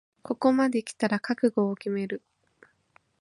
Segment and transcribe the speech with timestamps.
[0.23, 2.23] ここまできたら覚悟を決める